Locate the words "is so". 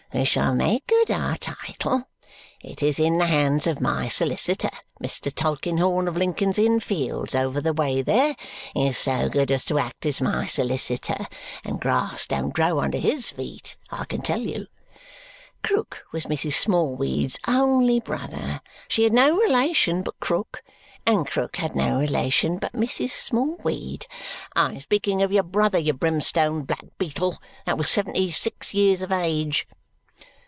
8.75-9.29